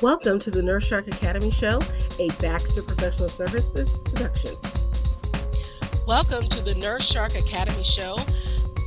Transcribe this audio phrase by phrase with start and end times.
[0.00, 1.82] Welcome to the Nurse Shark Academy Show,
[2.20, 4.54] a Baxter Professional Services production.
[6.06, 8.16] Welcome to the Nurse Shark Academy Show,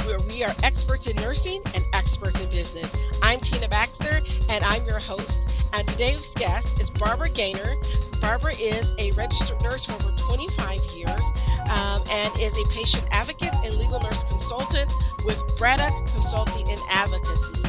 [0.06, 2.96] where we are experts in nursing and experts in business.
[3.22, 5.38] I'm Tina Baxter, and I'm your host.
[5.74, 7.76] And today's guest is Barbara Gaynor.
[8.22, 11.26] Barbara is a registered nurse for over 25 years
[11.72, 14.94] um, and is a patient advocate and legal nurse consultant
[15.26, 17.64] with Braddock Consulting and Advocacy.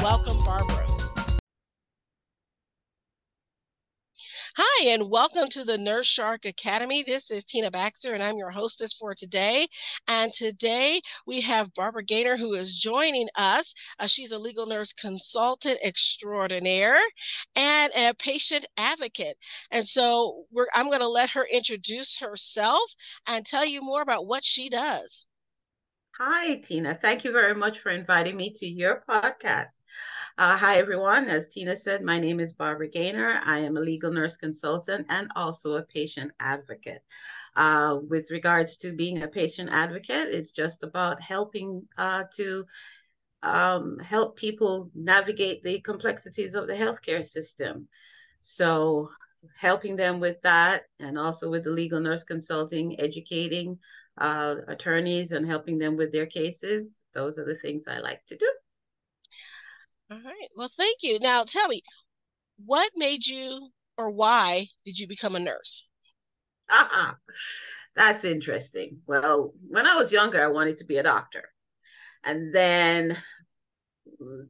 [0.00, 0.97] Welcome, Barbara.
[4.80, 7.02] Hi, and welcome to the Nurse Shark Academy.
[7.02, 9.66] This is Tina Baxter, and I'm your hostess for today.
[10.06, 13.74] And today we have Barbara Gaynor, who is joining us.
[13.98, 17.00] Uh, she's a legal nurse consultant extraordinaire
[17.56, 19.36] and a patient advocate.
[19.72, 22.88] And so I'm going to let her introduce herself
[23.26, 25.26] and tell you more about what she does.
[26.18, 26.94] Hi, Tina.
[26.94, 29.77] Thank you very much for inviting me to your podcast.
[30.38, 31.28] Uh, hi, everyone.
[31.28, 33.40] As Tina said, my name is Barbara Gaynor.
[33.44, 37.02] I am a legal nurse consultant and also a patient advocate.
[37.56, 42.64] Uh, with regards to being a patient advocate, it's just about helping uh, to
[43.42, 47.88] um, help people navigate the complexities of the healthcare system.
[48.40, 49.10] So,
[49.56, 53.76] helping them with that, and also with the legal nurse consulting, educating
[54.18, 57.02] uh, attorneys, and helping them with their cases.
[57.12, 58.48] Those are the things I like to do.
[60.10, 60.48] All right.
[60.54, 61.18] Well, thank you.
[61.18, 61.82] Now tell me,
[62.64, 65.84] what made you or why did you become a nurse?
[66.70, 67.16] Ah,
[67.96, 69.02] that's interesting.
[69.06, 71.50] Well, when I was younger, I wanted to be a doctor.
[72.24, 73.18] And then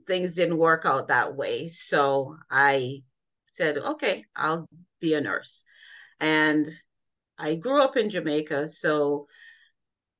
[0.07, 1.69] things didn't work out that way.
[1.69, 3.03] So I
[3.47, 4.69] said, okay, I'll
[5.01, 5.65] be a nurse.
[6.21, 6.67] And
[7.39, 9.29] I grew up in Jamaica, so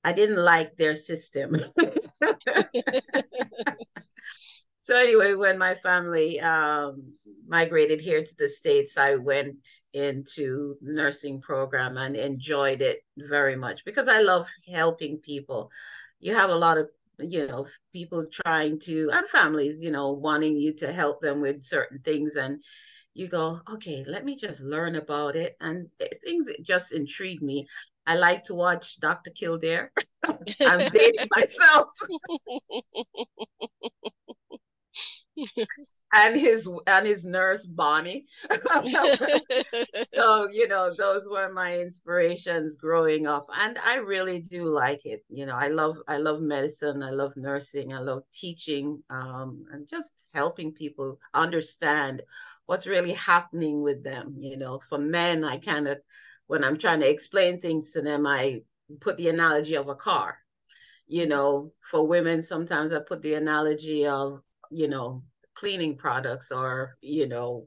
[0.05, 1.55] I didn't like their system.
[4.89, 7.13] so anyway, when my family um,
[7.47, 13.55] migrated here to the states, I went into the nursing program and enjoyed it very
[13.55, 15.71] much because I love helping people.
[16.21, 20.57] You have a lot of you know people trying to and families you know wanting
[20.57, 22.37] you to help them with certain things.
[22.37, 22.65] And
[23.13, 25.55] you go okay let me just learn about it.
[25.61, 25.89] And
[26.25, 27.67] things just intrigue me.
[28.07, 29.93] I like to watch dr kildare.
[30.63, 31.89] I'm dating myself
[36.15, 38.27] and his and his nurse Bonnie.
[40.15, 45.25] so you know those were my inspirations growing up, and I really do like it.
[45.29, 49.89] You know, I love I love medicine, I love nursing, I love teaching, um, and
[49.89, 52.23] just helping people understand
[52.67, 54.37] what's really happening with them.
[54.39, 55.99] You know, for men, I kind of
[56.47, 58.63] when I'm trying to explain things to them, I
[59.01, 60.39] put the analogy of a car.
[61.07, 65.23] You know, for women, sometimes I put the analogy of you know,
[65.55, 67.67] cleaning products or, you know,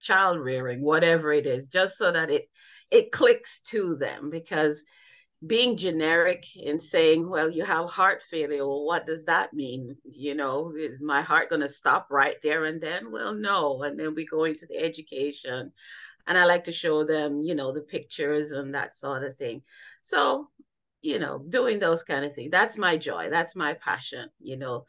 [0.00, 2.48] child rearing, whatever it is, just so that it
[2.90, 4.82] it clicks to them because
[5.46, 9.96] being generic and saying, well, you have heart failure, well, what does that mean?
[10.04, 13.10] You know, is my heart going to stop right there and then?
[13.10, 13.82] Well, no.
[13.82, 15.72] And then we go into the education.
[16.28, 19.62] And I like to show them, you know, the pictures and that sort of thing.
[20.00, 20.48] So,
[21.00, 22.52] you know, doing those kind of things.
[22.52, 23.28] That's my joy.
[23.28, 24.84] That's my passion, you know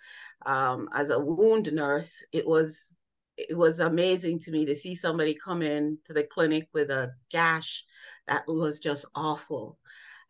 [0.46, 2.94] um, as a wound nurse, it was
[3.36, 7.12] it was amazing to me to see somebody come in to the clinic with a
[7.32, 7.84] gash
[8.28, 9.80] that was just awful.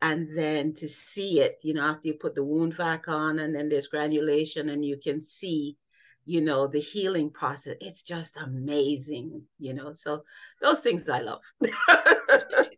[0.01, 3.55] And then to see it you know after you put the wound vac on and
[3.55, 5.77] then there's granulation and you can see
[6.25, 9.91] you know the healing process it's just amazing you know.
[9.91, 10.23] So
[10.61, 11.41] those things i love.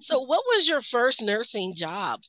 [0.00, 2.20] So what was your first nursing job?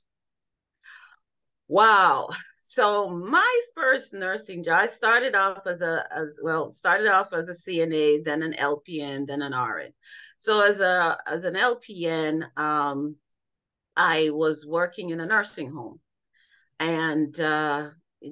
[1.67, 2.29] Wow
[2.71, 7.49] so my first nursing job, I started off as a as, well, started off as
[7.49, 9.91] a CNA, then an LPN, then an RN.
[10.39, 13.17] So as a as an LPN, um,
[13.97, 15.99] I was working in a nursing home,
[16.79, 17.89] and uh,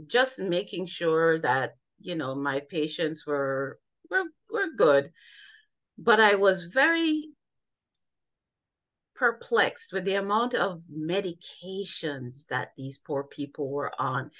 [0.08, 3.78] just making sure that you know my patients were
[4.10, 5.12] were were good,
[5.98, 7.32] but I was very
[9.20, 14.32] perplexed with the amount of medications that these poor people were on.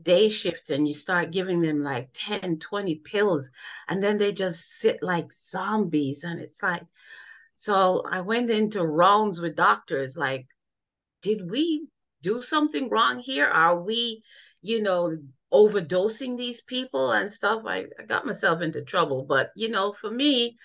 [0.00, 3.50] Day shift and you start giving them like 10 20 pills
[3.88, 6.84] and then they just sit like zombies and it's like
[7.54, 10.46] so i went into rounds with doctors like
[11.22, 11.88] did we
[12.22, 13.46] do something wrong here?
[13.46, 14.22] Are we
[14.62, 15.18] you know
[15.52, 17.62] overdosing these people and stuff?
[17.66, 20.58] I, I got myself into trouble but you know for me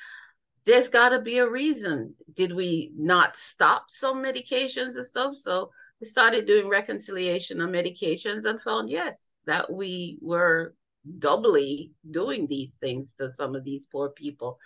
[0.66, 2.16] there's got to be a reason.
[2.34, 5.36] Did we not stop some medications and stuff?
[5.38, 10.76] So we started doing reconciliation of medications and found, yes, that we were
[11.20, 14.60] doubly doing these things to some of these poor people.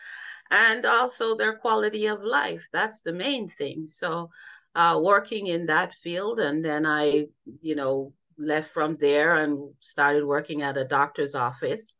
[0.51, 2.67] and also their quality of life.
[2.71, 3.85] That's the main thing.
[3.87, 4.29] So,
[4.75, 7.27] uh, working in that field, and then I,
[7.61, 11.96] you know, left from there and started working at a doctor's office.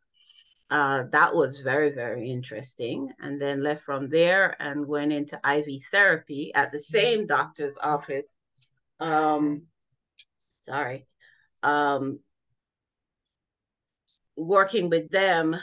[0.70, 3.12] Uh, that was very, very interesting.
[3.20, 8.36] And then left from there and went into IV therapy at the same doctor's office.
[9.00, 9.64] Um,
[10.58, 11.08] sorry.
[11.64, 12.20] Um,
[14.36, 15.56] working with them,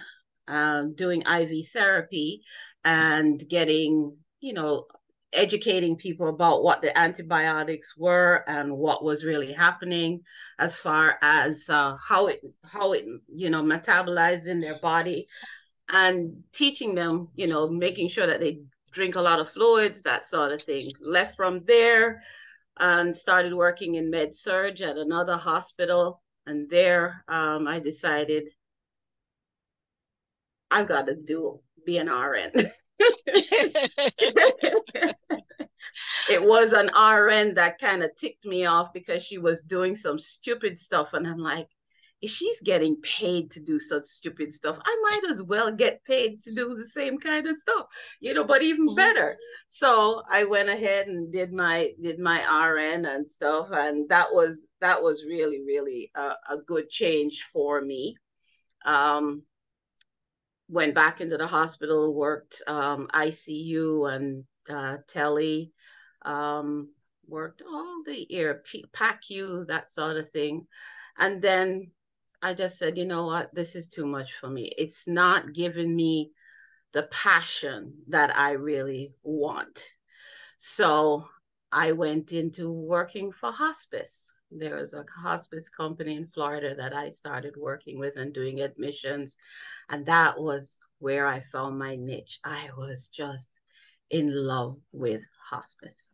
[0.49, 2.43] um, doing IV therapy
[2.85, 4.87] and getting, you know,
[5.35, 10.21] educating people about what the antibiotics were and what was really happening
[10.59, 15.27] as far as uh, how it how it you know metabolized in their body
[15.89, 18.61] and teaching them you know making sure that they
[18.95, 20.91] drink a lot of fluids that sort of thing.
[21.01, 22.23] Left from there
[22.79, 26.23] and started working in med surg at another hospital.
[26.47, 28.51] And there um, i decided
[30.71, 32.53] i've got to do be an rn
[34.94, 40.19] it was an RN that kind of ticked me off because she was doing some
[40.19, 41.12] stupid stuff.
[41.12, 41.69] And I'm like,
[42.25, 46.41] if she's getting paid to do such stupid stuff, I might as well get paid
[46.43, 47.87] to do the same kind of stuff,
[48.19, 48.96] you know, but even mm-hmm.
[48.96, 49.37] better.
[49.69, 53.69] So I went ahead and did my did my RN and stuff.
[53.73, 58.17] And that was that was really, really a, a good change for me.
[58.87, 59.43] Um,
[60.69, 65.71] went back into the hospital, worked um, ICU and uh, tele,
[66.23, 66.91] um,
[67.27, 70.67] worked all the year, P- PACU, that sort of thing.
[71.19, 71.91] And then
[72.43, 74.73] I just said, you know what, this is too much for me.
[74.77, 76.33] It's not giving me
[76.93, 79.85] the passion that I really want.
[80.59, 81.29] So
[81.73, 84.33] I went into working for hospice.
[84.51, 89.37] There was a hospice company in Florida that I started working with and doing admissions
[89.89, 92.39] and that was where I found my niche.
[92.45, 93.51] I was just
[94.15, 96.13] in love with hospice.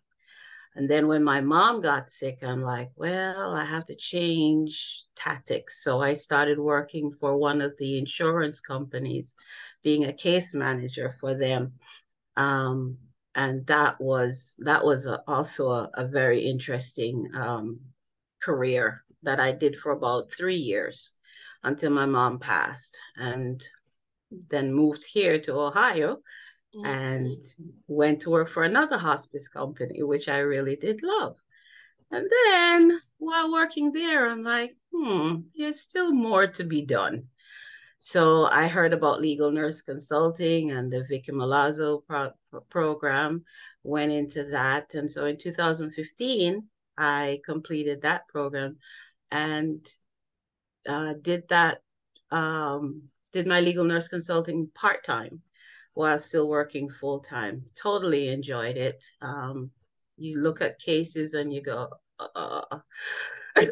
[0.74, 5.84] And then when my mom got sick, I'm like, well, I have to change tactics.
[5.84, 9.34] So I started working for one of the insurance companies,
[9.82, 11.74] being a case manager for them.
[12.36, 12.96] Um,
[13.34, 17.80] and that was that was a, also a, a, very interesting um,
[18.40, 21.12] career that I did for about three years
[21.62, 23.62] until my mom passed and
[24.48, 26.22] then moved here to Ohio
[26.74, 26.86] mm-hmm.
[26.86, 27.44] and
[27.88, 31.36] went to work for another hospice company, which I really did love.
[32.10, 37.28] And then while working there, I'm like, hmm, there's still more to be done.
[37.98, 42.32] So I heard about legal nurse consulting and the Vickie Milazzo pro-
[42.70, 43.44] program,
[43.82, 44.94] went into that.
[44.94, 46.66] And so in 2015,
[46.96, 48.78] I completed that program
[49.30, 49.86] and
[50.88, 51.82] uh, did that,
[52.30, 53.02] um,
[53.32, 55.42] did my legal nurse consulting part time
[55.94, 57.62] while still working full time.
[57.74, 59.04] Totally enjoyed it.
[59.20, 59.70] Um,
[60.16, 61.88] you look at cases and you go,
[62.18, 62.62] uh.
[63.56, 63.70] I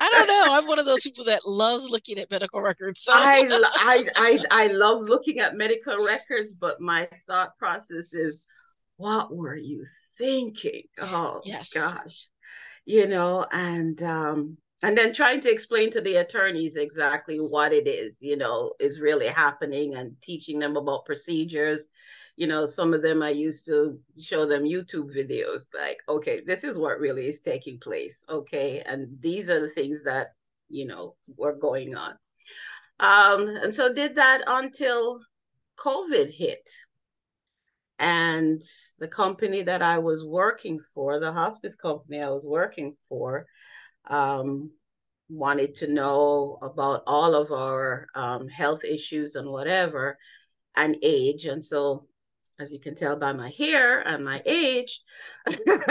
[0.00, 0.44] don't know.
[0.50, 3.02] I'm one of those people that loves looking at medical records.
[3.02, 3.12] So.
[3.14, 8.42] I, I, I, I love looking at medical records, but my thought process is,
[8.98, 9.84] what were you
[10.16, 10.84] thinking?
[11.00, 11.70] Oh yes.
[11.70, 12.28] gosh
[12.86, 17.88] you know, and um, and then trying to explain to the attorneys exactly what it
[17.88, 21.88] is, you know, is really happening and teaching them about procedures.
[22.36, 26.62] You know, some of them I used to show them YouTube videos like, okay, this
[26.62, 28.24] is what really is taking place.
[28.28, 28.80] Okay.
[28.86, 30.34] And these are the things that,
[30.68, 32.12] you know, were going on.
[33.00, 35.18] Um, and so did that until
[35.80, 36.70] COVID hit
[37.98, 38.62] and
[39.00, 43.46] the company that I was working for, the hospice company I was working for,
[44.06, 44.70] um,
[45.28, 50.18] wanted to know about all of our um, health issues and whatever,
[50.76, 51.46] and age.
[51.46, 52.06] And so,
[52.58, 55.02] as you can tell by my hair and my age,
[55.66, 55.82] they're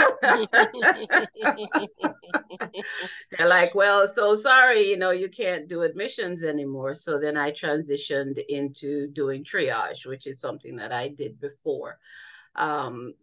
[3.46, 6.94] like, well, so sorry, you know, you can't do admissions anymore.
[6.94, 11.98] So then I transitioned into doing triage, which is something that I did before.
[12.56, 13.14] Um,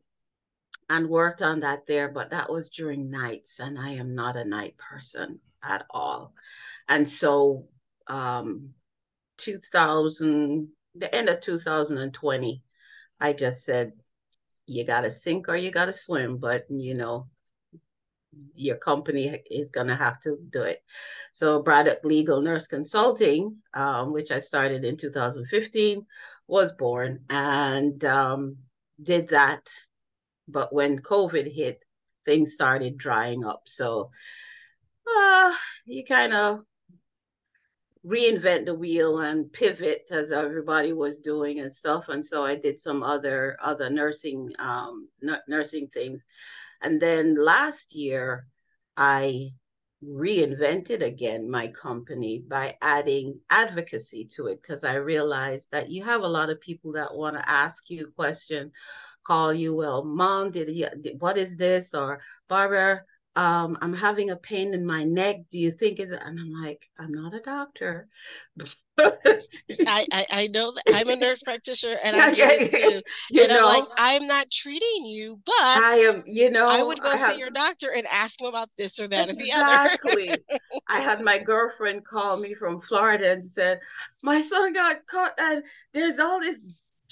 [0.93, 4.45] and worked on that there, but that was during nights, and I am not a
[4.45, 6.35] night person at all.
[6.87, 7.67] And so,
[8.05, 8.75] um,
[9.37, 12.61] 2000, the end of 2020,
[13.19, 13.93] I just said,
[14.67, 17.27] you got to sink or you got to swim, but you know,
[18.53, 20.83] your company is going to have to do it.
[21.31, 26.05] So, Braddock Legal Nurse Consulting, um, which I started in 2015,
[26.47, 28.57] was born and um,
[29.01, 29.73] did that.
[30.47, 31.83] But when COVID hit,
[32.25, 33.63] things started drying up.
[33.65, 34.11] So,
[35.07, 35.53] uh,
[35.85, 36.63] you kind of
[38.05, 42.79] reinvent the wheel and pivot as everybody was doing and stuff and so i did
[42.79, 45.07] some other other nursing um
[45.47, 46.27] nursing things
[46.81, 48.45] and then last year
[48.97, 49.49] i
[50.05, 56.23] reinvented again my company by adding advocacy to it because i realized that you have
[56.23, 58.73] a lot of people that want to ask you questions
[59.25, 60.87] call you well mom did you
[61.19, 63.01] what is this or barbara
[63.35, 65.37] um, I'm having a pain in my neck.
[65.49, 66.21] Do you think is it?
[66.23, 68.07] And I'm like, I'm not a doctor.
[68.99, 73.01] I, I, I know that I'm a nurse practitioner and I get it too.
[73.31, 76.83] You and know, I'm like, I'm not treating you, but I am, you know, I
[76.83, 79.51] would go I see have, your doctor and ask him about this or that exactly.
[79.51, 79.85] or the other.
[79.85, 80.59] Exactly.
[80.87, 83.79] I had my girlfriend call me from Florida and said,
[84.21, 85.63] My son got caught and
[85.93, 86.59] there's all this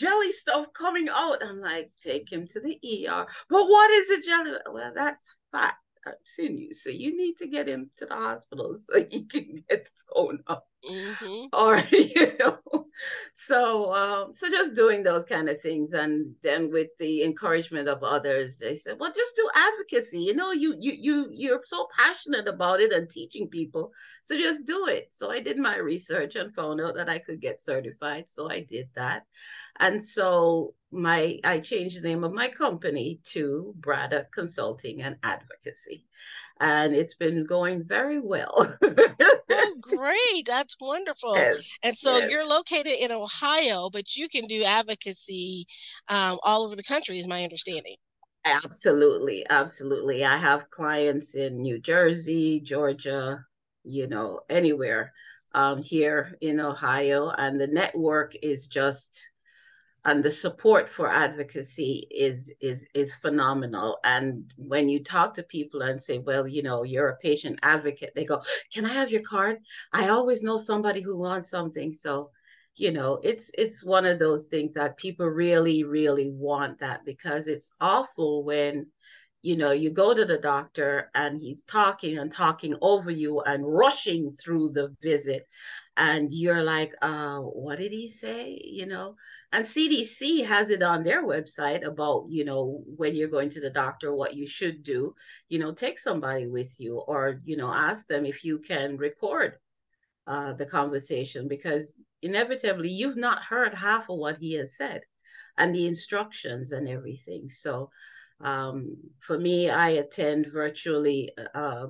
[0.01, 1.43] jelly stuff coming out.
[1.43, 3.25] I'm like, take him to the ER.
[3.49, 4.51] But what is a jelly?
[4.71, 5.75] Well, that's fat
[6.23, 6.73] sinew.
[6.73, 10.65] So you need to get him to the hospital so he can get sewn up.
[10.89, 11.45] Mm-hmm.
[11.53, 12.59] Or you know,
[13.33, 18.03] so um, so just doing those kind of things, and then with the encouragement of
[18.03, 20.19] others, they said, well, just do advocacy.
[20.21, 23.91] You know, you you you you're so passionate about it and teaching people,
[24.23, 25.07] so just do it.
[25.11, 28.61] So I did my research and found out that I could get certified, so I
[28.61, 29.25] did that,
[29.79, 36.05] and so my I changed the name of my company to Braddock Consulting and Advocacy.
[36.61, 38.77] And it's been going very well.
[38.83, 40.45] oh, great.
[40.45, 41.35] That's wonderful.
[41.35, 42.29] Yes, and so yes.
[42.29, 45.65] you're located in Ohio, but you can do advocacy
[46.07, 47.95] um, all over the country, is my understanding.
[48.45, 49.45] Absolutely.
[49.49, 50.23] Absolutely.
[50.23, 53.43] I have clients in New Jersey, Georgia,
[53.83, 55.13] you know, anywhere
[55.53, 57.29] um, here in Ohio.
[57.29, 59.27] And the network is just
[60.05, 63.97] and the support for advocacy is is is phenomenal.
[64.03, 68.11] And when you talk to people and say well you know you're a patient advocate
[68.15, 68.41] they go
[68.73, 69.57] can i have your card?
[69.93, 71.93] I always know somebody who wants something.
[71.93, 72.31] So
[72.75, 77.47] you know it's it's one of those things that people really really want that because
[77.47, 78.87] it's awful when
[79.41, 83.63] you know you go to the doctor and he's talking and talking over you and
[83.65, 85.47] rushing through the visit
[85.97, 88.59] and you're like uh what did he say?
[88.63, 89.15] You know
[89.53, 93.69] and CDC has it on their website about, you know, when you're going to the
[93.69, 95.13] doctor, what you should do.
[95.49, 99.57] You know, take somebody with you or, you know, ask them if you can record
[100.25, 105.01] uh, the conversation because inevitably you've not heard half of what he has said
[105.57, 107.49] and the instructions and everything.
[107.49, 107.89] So
[108.39, 111.87] um, for me, I attend virtually uh,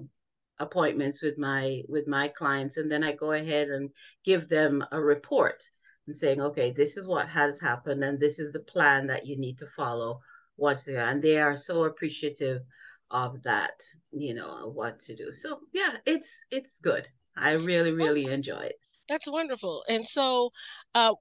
[0.58, 3.89] appointments with my with my clients and then I go ahead and
[4.24, 5.63] give them a report
[6.08, 9.38] and saying, okay, this is what has happened and this is the plan that you
[9.38, 10.20] need to follow.
[10.55, 11.05] What's there?
[11.05, 12.62] And they are so appreciative
[13.10, 13.81] of that,
[14.12, 15.31] you know, what to do.
[15.31, 17.08] So yeah, it's it's good.
[17.38, 18.79] I really, really oh, enjoy it.
[19.10, 19.84] That's wonderful.
[19.88, 20.51] And so
[20.96, 21.13] uh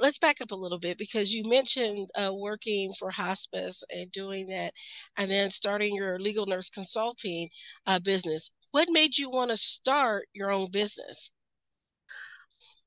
[0.00, 4.48] let's back up a little bit because you mentioned uh, working for hospice and doing
[4.48, 4.72] that
[5.16, 7.48] and then starting your legal nurse consulting
[7.86, 11.30] uh, business what made you want to start your own business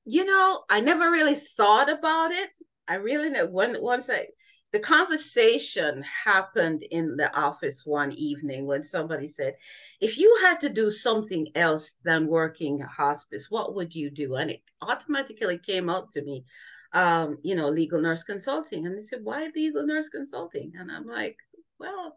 [0.06, 2.50] you know, I never really thought about it.
[2.88, 4.28] I really when once I
[4.74, 9.56] the conversation happened in the office one evening when somebody said,
[10.02, 14.34] if you had to do something else than working hospice, what would you do?
[14.34, 16.46] And it automatically came out to me,
[16.92, 18.88] um, you know, legal nurse consulting.
[18.88, 20.74] And they said, why legal nurse consulting?
[20.78, 21.38] And I'm like,
[21.80, 22.16] well,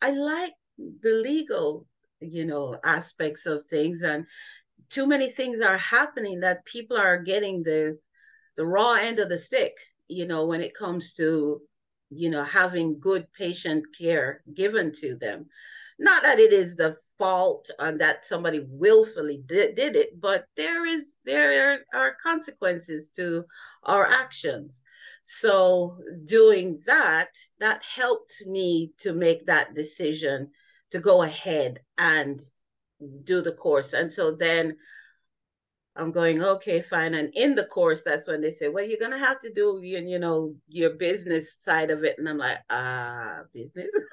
[0.00, 1.86] I like the legal,
[2.20, 4.02] you know, aspects of things.
[4.02, 4.24] And
[4.90, 7.98] too many things are happening that people are getting the
[8.56, 9.76] the raw end of the stick
[10.08, 11.60] you know when it comes to
[12.10, 15.46] you know having good patient care given to them.
[15.98, 20.86] Not that it is the fault and that somebody willfully did, did it but there
[20.86, 23.44] is there are consequences to
[23.82, 24.82] our actions.
[25.22, 30.50] So doing that that helped me to make that decision
[30.90, 32.40] to go ahead and
[33.24, 33.92] do the course.
[33.92, 34.76] And so then
[35.98, 37.14] I'm going, okay, fine.
[37.14, 39.98] And in the course, that's when they say, well, you're gonna have to do you,
[39.98, 42.16] you know, your business side of it.
[42.18, 43.88] And I'm like, ah, business.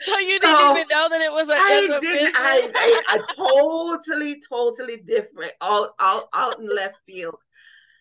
[0.00, 2.34] so you didn't so even know that it was a, I a business.
[2.36, 7.36] I, I, I totally, totally different, out, out, out in left field.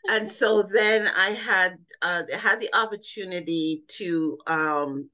[0.09, 5.09] And so then I had uh, had the opportunity to um,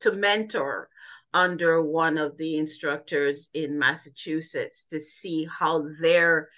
[0.00, 0.88] to mentor
[1.34, 6.48] under one of the instructors in Massachusetts to see how their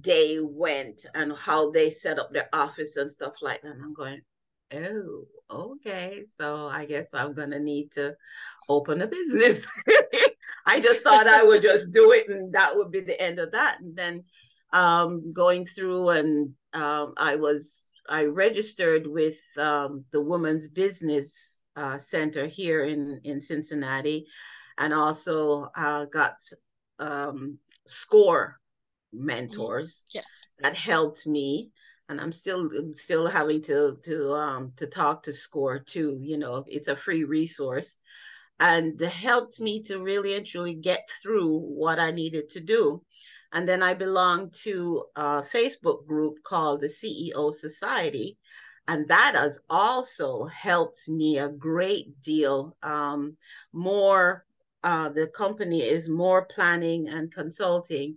[0.00, 3.72] day went and how they set up their office and stuff like that.
[3.72, 4.22] And I'm going,
[4.72, 6.22] oh, okay.
[6.24, 8.16] So I guess I'm going to need to
[8.68, 9.64] open a business.
[10.66, 13.52] I just thought I would just do it and that would be the end of
[13.52, 13.80] that.
[13.80, 14.24] And then
[14.72, 21.98] um, going through and um, I was I registered with um, the woman's Business uh,
[21.98, 24.26] Center here in in Cincinnati,
[24.78, 26.36] and also uh, got
[26.98, 28.58] um, SCORE
[29.12, 30.24] mentors yes.
[30.60, 31.70] that helped me
[32.12, 36.18] and I'm still still having to to um to talk to SCORE too.
[36.20, 37.96] You know, it's a free resource,
[38.60, 43.02] and helped me to really and truly get through what I needed to do.
[43.52, 48.38] And then I belong to a Facebook group called the CEO Society,
[48.88, 52.76] and that has also helped me a great deal.
[52.82, 53.36] Um,
[53.72, 54.44] more,
[54.82, 58.16] uh, the company is more planning and consulting,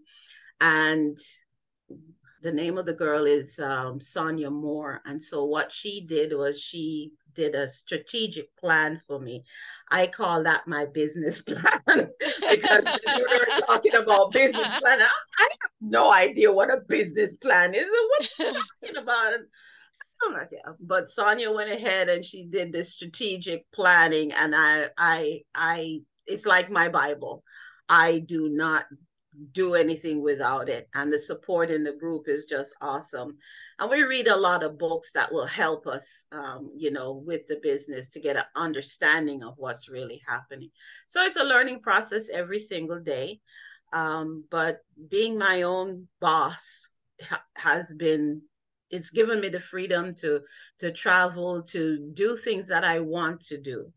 [0.60, 1.18] and
[2.42, 5.02] the name of the girl is um, Sonia Moore.
[5.06, 9.44] And so what she did was she did a strategic plan for me.
[9.90, 15.02] I call that my business plan because we were talking about business plan.
[15.02, 17.84] I, I, have no idea what a business plan is.
[17.84, 19.34] and What are you talking about?
[20.28, 20.72] I'm like, yeah.
[20.80, 26.46] But Sonia went ahead and she did this strategic planning, and I, I, I, it's
[26.46, 27.44] like my Bible.
[27.88, 28.86] I do not
[29.52, 30.88] do anything without it.
[30.94, 33.38] And the support in the group is just awesome.
[33.80, 37.46] And we read a lot of books that will help us, um, you know, with
[37.48, 40.70] the business to get an understanding of what's really happening.
[41.08, 43.42] So it's a learning process every single day.
[43.92, 44.80] Um, but
[45.10, 46.88] being my own boss
[47.22, 48.42] ha- has been
[48.96, 50.42] it's given me the freedom to
[50.80, 53.92] to travel to do things that i want to do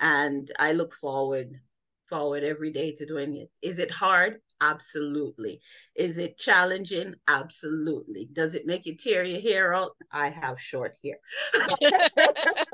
[0.00, 1.60] and i look forward
[2.08, 5.60] forward every day to doing it is it hard Absolutely.
[5.94, 7.14] Is it challenging?
[7.28, 8.28] Absolutely.
[8.32, 9.92] Does it make you tear your hair out?
[10.10, 11.18] I have short hair.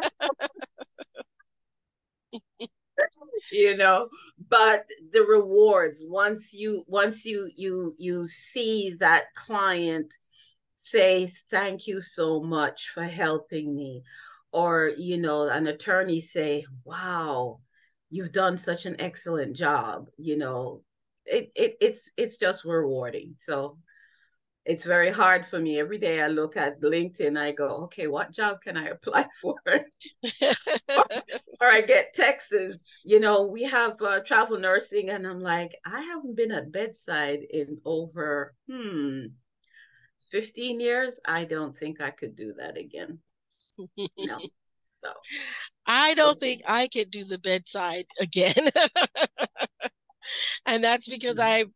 [3.53, 4.09] you know
[4.49, 10.11] but the rewards once you once you you you see that client
[10.85, 14.03] say thank you so much for helping me
[14.53, 17.59] or you know an attorney say wow
[18.11, 20.83] you've done such an excellent job you know
[21.27, 23.35] it, it it's it's just rewarding.
[23.39, 23.79] So
[24.65, 25.79] it's very hard for me.
[25.79, 29.57] Every day I look at LinkedIn, I go, okay, what job can I apply for?
[30.97, 31.07] or,
[31.61, 36.01] or, I get texts, you know, we have uh, travel nursing, and I'm like, I
[36.01, 39.27] haven't been at bedside in over hmm
[40.31, 41.21] 15 years.
[41.25, 43.19] I don't think I could do that again.
[44.19, 44.39] no.
[45.03, 45.13] So
[45.87, 48.55] I don't think I could do the bedside again
[50.67, 51.69] and that's because mm-hmm.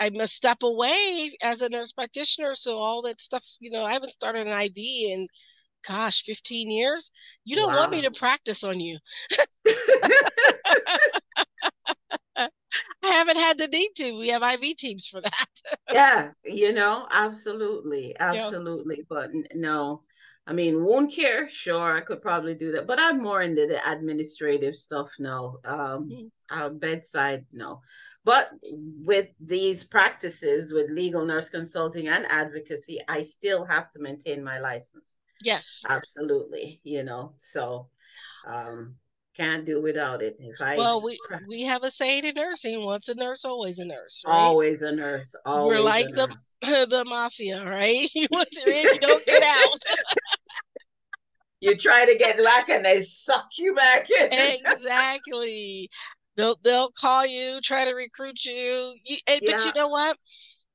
[0.00, 2.54] I I'm a step away as a nurse practitioner.
[2.54, 5.28] So all that stuff, you know, I haven't started an IV in
[5.86, 7.10] gosh, 15 years.
[7.44, 7.80] You don't wow.
[7.80, 8.98] want me to practice on you.
[13.04, 14.18] I haven't had the need to.
[14.18, 15.46] We have IV teams for that.
[15.92, 18.98] yeah, you know, absolutely, absolutely.
[18.98, 19.04] Yeah.
[19.08, 20.02] But no,
[20.46, 23.80] I mean, wound care, sure, I could probably do that, but I'm more into the
[23.90, 25.56] administrative stuff now.
[25.64, 26.26] Um, mm-hmm.
[26.50, 27.80] uh, bedside, no.
[28.24, 34.42] But with these practices, with legal nurse consulting and advocacy, I still have to maintain
[34.42, 35.16] my license.
[35.42, 36.80] Yes, absolutely.
[36.82, 37.88] You know, so
[38.46, 38.96] um,
[39.36, 40.36] can't do without it.
[40.40, 41.18] If I well, we
[41.48, 44.22] we have a saying in nursing: once a nurse, always a nurse.
[44.26, 44.32] Right?
[44.32, 45.34] Always a nurse.
[45.44, 46.28] Always We're like the
[46.62, 48.08] the mafia, right?
[48.30, 49.82] Once you're in, you don't get out.
[51.60, 54.28] you try to get back, and they suck you back in.
[54.32, 55.90] exactly.
[56.36, 58.94] They'll they'll call you, try to recruit you.
[59.04, 59.38] you yeah.
[59.44, 60.16] But you know what?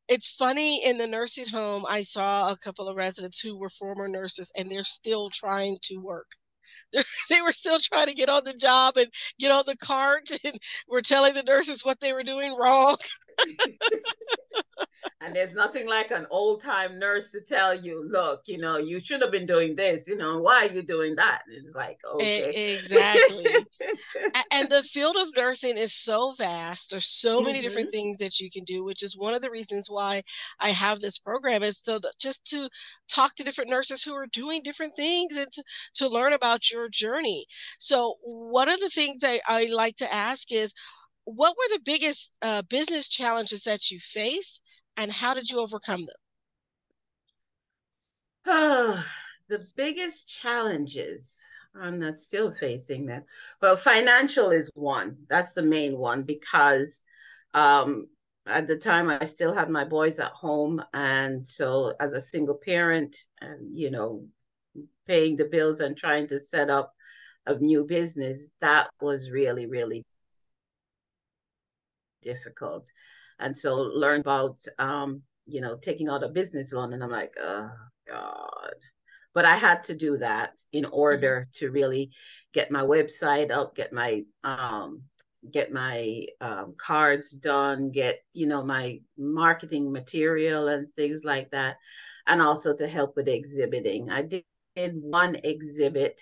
[0.07, 1.85] It's funny in the nursing home.
[1.87, 5.97] I saw a couple of residents who were former nurses, and they're still trying to
[5.97, 6.27] work
[7.29, 9.07] they were still trying to get on the job and
[9.39, 12.97] get on the cart and were telling the nurses what they were doing wrong.
[15.21, 18.99] and there's nothing like an old time nurse to tell you, look, you know, you
[18.99, 21.43] should have been doing this, you know, why are you doing that?
[21.47, 22.77] And it's like, okay.
[22.77, 23.55] Exactly.
[24.71, 26.91] The field of nursing is so vast.
[26.91, 27.45] There's so mm-hmm.
[27.47, 30.23] many different things that you can do, which is one of the reasons why
[30.61, 32.69] I have this program is so just to
[33.09, 35.63] talk to different nurses who are doing different things and to,
[35.95, 37.45] to learn about your journey.
[37.79, 40.73] So one of the things I, I like to ask is,
[41.25, 44.61] what were the biggest uh, business challenges that you faced
[44.95, 46.15] and how did you overcome them?
[48.45, 49.05] Oh,
[49.49, 51.43] the biggest challenges
[51.75, 53.25] I'm not still facing that.
[53.61, 55.17] Well, financial is one.
[55.29, 57.03] That's the main one because
[57.53, 58.07] um,
[58.45, 62.55] at the time I still had my boys at home, and so as a single
[62.55, 64.25] parent, and you know,
[65.07, 66.93] paying the bills and trying to set up
[67.45, 70.03] a new business, that was really really
[72.21, 72.91] difficult.
[73.39, 76.93] And so learn about, um, you know, taking out a business loan.
[76.93, 77.71] And I'm like, oh,
[78.07, 78.75] God.
[79.33, 81.65] But I had to do that in order mm-hmm.
[81.65, 82.11] to really
[82.53, 85.03] get my website up, get my um,
[85.49, 91.77] get my um, cards done, get you know my marketing material and things like that,
[92.27, 94.09] and also to help with exhibiting.
[94.09, 94.43] I did,
[94.75, 96.21] did one exhibit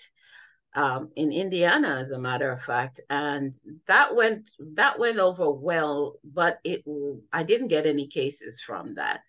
[0.74, 3.52] um, in Indiana, as a matter of fact, and
[3.86, 6.84] that went that went over well, but it
[7.32, 9.22] I didn't get any cases from that,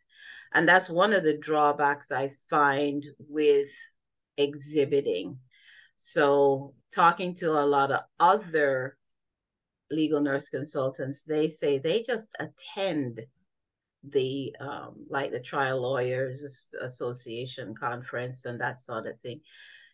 [0.54, 3.72] and that's one of the drawbacks I find with
[4.38, 5.38] exhibiting.
[5.98, 8.98] So talking to a lot of other
[9.90, 13.22] legal nurse consultants, they say they just attend
[14.04, 19.42] the um, like the trial lawyers association conference and that sort of thing.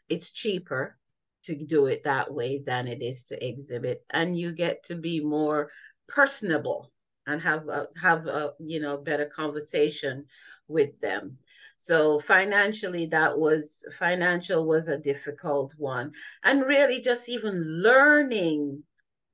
[0.08, 0.98] It's cheaper
[1.44, 5.20] to do it that way than it is to exhibit, and you get to be
[5.20, 5.72] more
[6.08, 6.92] personable
[7.28, 10.26] and have a, have a you know better conversation
[10.68, 11.38] with them.
[11.78, 16.14] So financially, that was financial was a difficult one,
[16.44, 18.84] and really just even learning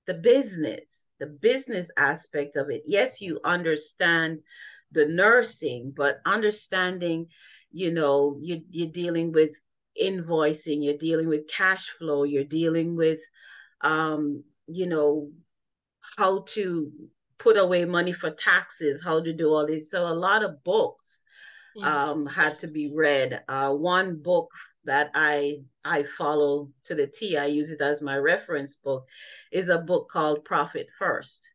[0.06, 2.84] the business, the business aspect of it.
[2.86, 4.40] Yes, you understand
[4.92, 7.28] the nursing, but understanding,
[7.72, 9.52] you know, you, you're dealing with
[10.02, 13.20] invoicing, you're dealing with cash flow, you're dealing with,
[13.82, 15.32] um, you know,
[16.18, 16.92] how to
[17.44, 19.92] put away money for taxes, how to do all this.
[19.92, 21.24] So a lot of books
[21.78, 23.44] mm, um, had to be read.
[23.50, 24.50] Uh, one book
[24.86, 29.06] that I I follow to the T, I use it as my reference book,
[29.52, 31.50] is a book called Profit First.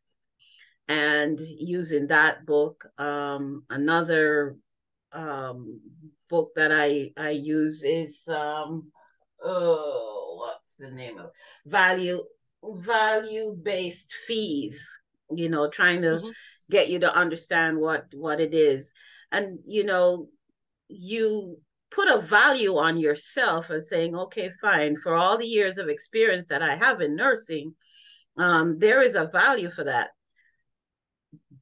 [0.87, 4.57] And using that book, um, another
[5.11, 5.79] um,
[6.29, 8.91] book that I I use is um,
[9.43, 11.31] oh, what's the name of
[11.65, 12.23] value
[12.63, 14.98] value based fees.
[15.31, 16.29] You know, trying to mm-hmm.
[16.69, 18.93] get you to understand what what it is,
[19.31, 20.29] and you know,
[20.87, 21.59] you
[21.91, 26.47] put a value on yourself as saying, okay, fine, for all the years of experience
[26.47, 27.73] that I have in nursing,
[28.37, 30.09] um, there is a value for that.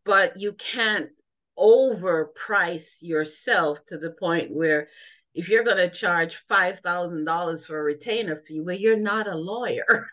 [0.03, 1.09] But you can't
[1.57, 4.89] overprice yourself to the point where
[5.33, 10.07] if you're going to charge $5,000 for a retainer fee, well, you're not a lawyer.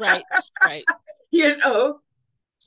[0.00, 0.24] right,
[0.62, 0.84] right.
[1.32, 1.98] You know,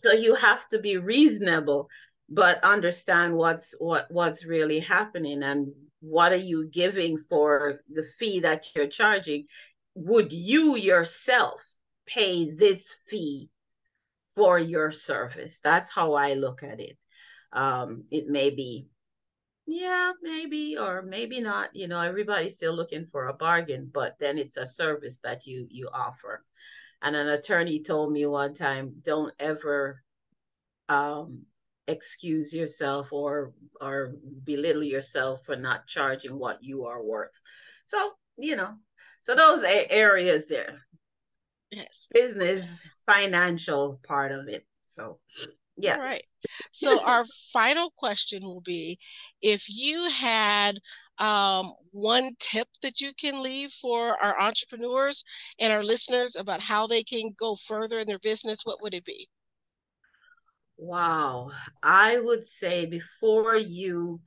[0.01, 1.89] so you have to be reasonable
[2.29, 8.41] but understand what's what what's really happening and what are you giving for the fee
[8.41, 9.47] that you're charging?
[9.95, 11.67] Would you yourself
[12.05, 13.49] pay this fee
[14.35, 15.59] for your service?
[15.63, 16.97] That's how i look at it.
[17.51, 18.88] Um, it may be
[19.65, 21.75] yeah maybe or maybe not.
[21.75, 25.67] You know everybody's still looking for a bargain but then it's a service that you
[25.69, 26.43] you offer
[27.01, 30.03] and an attorney told me one time don't ever
[30.89, 31.43] um,
[31.88, 37.39] excuse yourself or or belittle yourself for not charging what you are worth.
[37.85, 38.75] So you know
[39.21, 40.75] so those areas there.
[41.71, 42.07] Yes.
[42.12, 44.65] Business financial part of it.
[44.85, 45.19] So
[45.79, 45.95] yeah.
[45.95, 46.23] All right
[46.71, 48.97] so our final question will be
[49.41, 50.79] if you had
[51.17, 55.23] um, one tip that you can leave for our entrepreneurs
[55.59, 59.05] and our listeners about how they can go further in their business what would it
[59.05, 59.27] be?
[60.77, 61.51] Wow.
[61.83, 64.21] I would say before you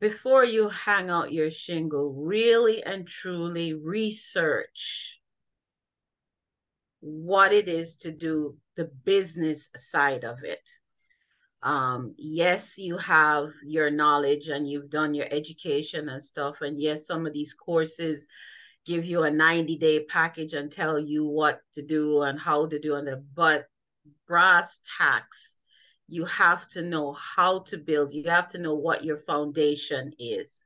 [0.00, 5.20] before you hang out your shingle, really and truly research
[7.00, 10.66] what it is to do the business side of it.
[11.62, 16.62] Um, yes, you have your knowledge and you've done your education and stuff.
[16.62, 18.26] And yes, some of these courses
[18.86, 22.78] give you a 90 day package and tell you what to do and how to
[22.78, 23.22] do it.
[23.34, 23.66] But
[24.26, 25.56] brass tacks
[26.08, 30.64] you have to know how to build you have to know what your foundation is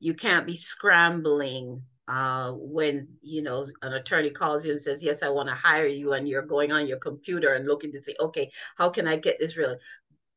[0.00, 5.22] you can't be scrambling uh, when you know an attorney calls you and says yes
[5.22, 8.14] i want to hire you and you're going on your computer and looking to see
[8.20, 9.76] okay how can i get this really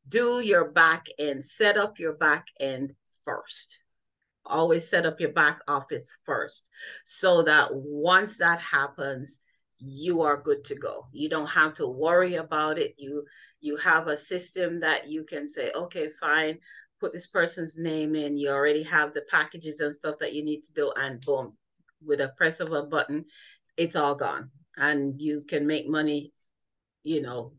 [0.08, 2.94] do your back end set up your back end
[3.26, 3.80] first
[4.46, 6.70] always set up your back office first
[7.04, 9.42] so that once that happens
[9.80, 11.08] you are good to go.
[11.12, 12.96] You don't have to worry about it.
[12.98, 13.26] You
[13.60, 16.60] you have a system that you can say, okay, fine,
[17.00, 18.38] put this person's name in.
[18.38, 21.58] You already have the packages and stuff that you need to do, and boom,
[22.06, 23.26] with a press of a button,
[23.76, 24.52] it's all gone.
[24.78, 26.34] And you can make money,
[27.04, 27.54] you know,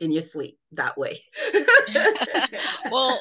[0.00, 1.22] in your sleep that way.
[2.90, 3.20] well,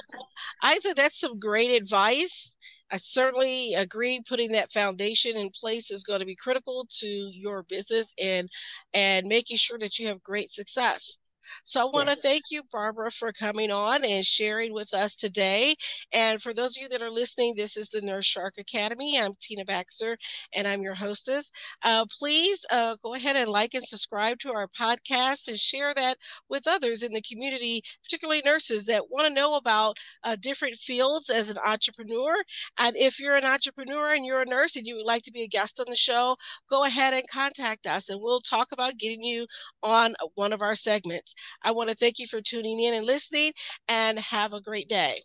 [0.62, 2.56] I think that's some great advice.
[2.92, 7.64] I certainly agree putting that foundation in place is going to be critical to your
[7.64, 8.50] business and
[8.94, 11.18] and making sure that you have great success.
[11.64, 15.76] So I want to thank you, Barbara, for coming on and sharing with us today.
[16.12, 19.20] And for those of you that are listening, this is the Nurse Shark Academy.
[19.20, 20.18] I'm Tina Baxter,
[20.56, 21.52] and I'm your hostess.
[21.84, 26.18] Uh, please uh, go ahead and like and subscribe to our podcast and share that
[26.50, 31.30] with others in the community, particularly nurses that want to know about uh, different fields
[31.30, 32.36] as an entrepreneur.
[32.78, 35.44] And if you're an entrepreneur and you're a nurse and you would like to be
[35.44, 36.36] a guest on the show,
[36.70, 39.46] go ahead and contact us and we'll talk about getting you
[39.84, 41.34] on one of our segments.
[41.64, 43.54] I want to thank you for tuning in and listening
[43.88, 45.24] and have a great day.